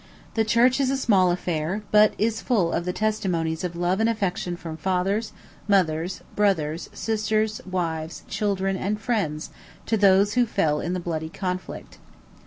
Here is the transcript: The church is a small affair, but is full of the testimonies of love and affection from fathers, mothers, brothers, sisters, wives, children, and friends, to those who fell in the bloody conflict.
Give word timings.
The 0.33 0.43
church 0.43 0.79
is 0.79 0.89
a 0.89 0.97
small 0.97 1.29
affair, 1.29 1.83
but 1.91 2.15
is 2.17 2.41
full 2.41 2.71
of 2.73 2.85
the 2.85 2.91
testimonies 2.91 3.63
of 3.63 3.75
love 3.75 3.99
and 3.99 4.09
affection 4.09 4.57
from 4.57 4.75
fathers, 4.75 5.31
mothers, 5.67 6.21
brothers, 6.35 6.89
sisters, 6.91 7.61
wives, 7.69 8.23
children, 8.27 8.75
and 8.75 8.99
friends, 8.99 9.51
to 9.85 9.97
those 9.97 10.33
who 10.33 10.47
fell 10.47 10.79
in 10.81 10.93
the 10.93 10.99
bloody 10.99 11.29
conflict. 11.29 11.99